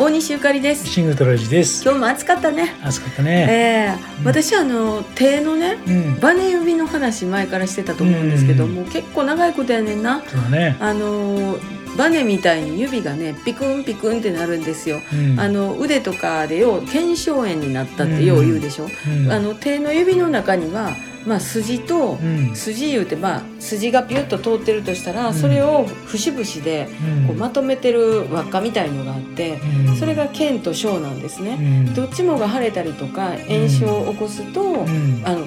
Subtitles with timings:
[0.00, 1.84] 大西ゆかりですシングルトラジです。
[1.84, 3.46] 今日も暑かったね暑かったね。
[3.50, 6.18] えー、私あの手のねうん。
[6.18, 10.78] バネ指の話前からしてたと思うんですけどうんもう結構長いことやねんなそうだね。
[10.80, 11.58] あの
[11.96, 15.00] バネみたいに指がねピクンピクンってなるんですよ。
[15.12, 15.40] うん。
[15.40, 20.96] あの腕とかでよう腱鞘炎になったってよう言うでしょ、うん、あの手の指の中には、
[21.26, 25.34] まあ、筋とうん、筋言うて、まあ、筋がピュッと通ってるとしたら、うん。
[25.34, 26.88] それを節々で
[27.20, 31.86] うん、こうまとめてる輪っかみたいのがあってうん、それが腱と小なんですね。
[31.86, 35.46] うん、どっちもが腫れたりとか炎症を起こすと、うん、あの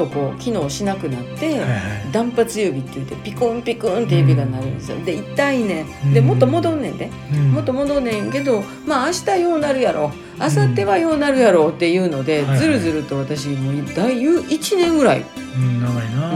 [0.00, 1.60] とこう機能しなくなって。
[2.12, 4.98] 断髪指って言ってピコンピコンって指がなるんですよ。
[5.04, 6.26] で痛いねんでうん。
[6.26, 7.52] もっと戻んねんで、うん。
[7.52, 10.12] もっと戻んねんけどまあ明日ようなるやろ。
[10.38, 15.24] 明後日はようなるやろっていうので、ずるずると私もう大1年ぐらい
[15.54, 15.82] うん、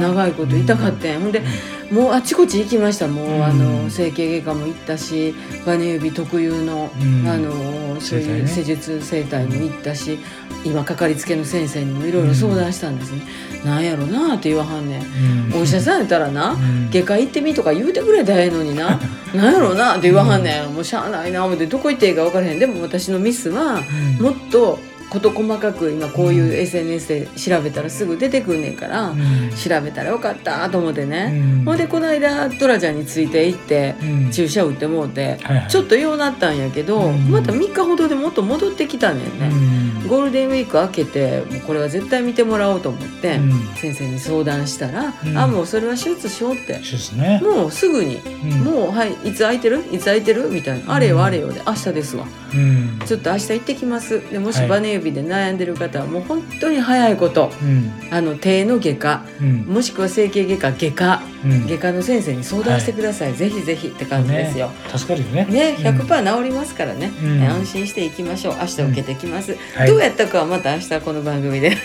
[0.01, 1.11] 長いこと痛かったん。
[1.11, 1.43] やほんで
[1.91, 3.45] もうあちこち行きましたもう、うん。
[3.45, 5.35] あの整形外科も行ったし
[5.67, 7.29] バネ指特有の、うん。
[7.29, 10.19] あのそういう施術整体も行ったし
[10.65, 13.23] 今かかりつけの先生にもいろいろ相談したんですね、
[13.65, 18.99] なんやろなって言わはんねん、うん、お医者さんやったらな、うん、外科行ってみとか言うてくれたらええのにな。
[19.35, 22.59] なんやろうなって言わはんねん、もうしゃあないな思ってどこ行っていいか分からへん。
[22.59, 23.83] でも私のミスは
[24.19, 24.79] うん、もっと
[25.11, 35.69] 事細かく今こういう SNS で調べたらすぐ出てくんねんから、うん、調べたらよかったと思ってうね、ん、ほんでこの間トラちゃんについて行ってうん、注射打ってもうて、はいはい。
[35.69, 37.31] ちょっとようなったんやけど、うん。
[37.31, 43.53] また3日ほどでもっと戻ってきたねんね、うん、ゴールデンウィーク明けてもうこれは絶対見てもらおうと思って、うん。
[43.77, 45.39] 先生に相談したら「うん。
[45.39, 46.81] あもうそれは手術しよう」って。
[47.17, 47.41] ね。
[47.43, 48.17] もうすぐに。
[48.17, 49.83] うん、もうはいいつ空いてる？
[49.91, 50.49] いつ空いてる？
[50.51, 52.27] みたいな、あれよあれよで明日ですわ。
[52.55, 54.21] うん、ちょっと明日行ってきます。
[54.31, 57.51] でもしはいバネ指で悩んでる方はもう本当に早いこと。
[57.63, 59.25] うん、あの手の外科。
[59.41, 61.23] うん、もしくは整形外科外科。
[61.27, 64.69] うん、外科の先生に相談してください、ぜひぜひって感じですよ。
[64.69, 65.47] ね、助かるよね。
[65.47, 65.87] ね、うん。
[65.87, 67.43] 100%治りますからね、うん。
[67.43, 68.57] 安心していきましょう。
[68.61, 69.89] 明日受けてきます、はい。
[69.89, 71.77] どうやったかはまた明日この番組で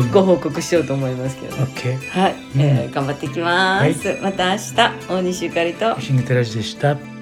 [0.00, 0.10] うん。
[0.10, 1.56] ご報告しようと思いますけど。
[1.56, 2.60] はい、うん。
[2.60, 4.74] えー頑張っていきます、また明日
[5.08, 6.00] 大西ゆかりと。
[6.00, 7.13] シングルトラジでした。